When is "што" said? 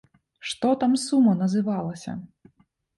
0.51-0.71